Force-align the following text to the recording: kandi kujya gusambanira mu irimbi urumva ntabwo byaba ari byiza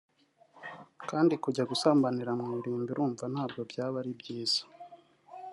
kandi 1.09 1.33
kujya 1.43 1.63
gusambanira 1.71 2.31
mu 2.39 2.47
irimbi 2.59 2.89
urumva 2.93 3.25
ntabwo 3.33 3.59
byaba 3.69 3.95
ari 4.01 4.11
byiza 4.19 4.61